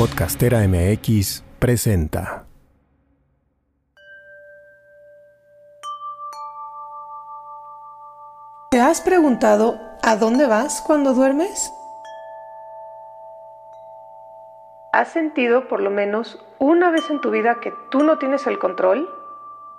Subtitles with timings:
[0.00, 2.46] Podcastera MX presenta.
[8.70, 11.70] ¿Te has preguntado a dónde vas cuando duermes?
[14.94, 18.58] ¿Has sentido por lo menos una vez en tu vida que tú no tienes el
[18.58, 19.06] control?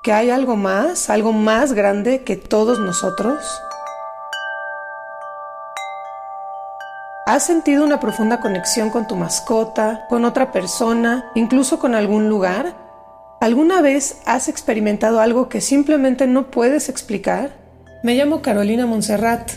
[0.04, 3.60] ¿Que hay algo más, algo más grande que todos nosotros?
[7.32, 12.76] ¿Has sentido una profunda conexión con tu mascota, con otra persona, incluso con algún lugar?
[13.40, 17.52] ¿Alguna vez has experimentado algo que simplemente no puedes explicar?
[18.04, 19.50] Me llamo Carolina Monserrat.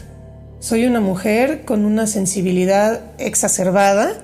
[0.60, 4.22] Soy una mujer con una sensibilidad exacerbada.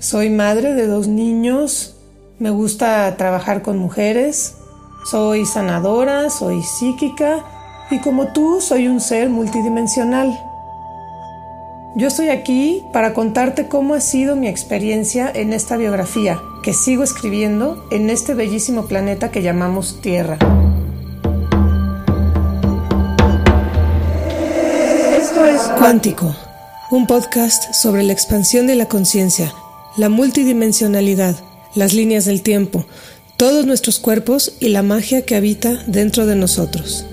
[0.00, 1.94] Soy madre de dos niños.
[2.40, 4.56] Me gusta trabajar con mujeres.
[5.08, 7.44] Soy sanadora, soy psíquica
[7.92, 10.36] y como tú soy un ser multidimensional.
[11.94, 17.02] Yo estoy aquí para contarte cómo ha sido mi experiencia en esta biografía que sigo
[17.02, 20.36] escribiendo en este bellísimo planeta que llamamos Tierra.
[25.16, 26.36] Esto es Cuántico,
[26.90, 29.54] un podcast sobre la expansión de la conciencia,
[29.96, 31.36] la multidimensionalidad,
[31.74, 32.84] las líneas del tiempo,
[33.38, 37.06] todos nuestros cuerpos y la magia que habita dentro de nosotros.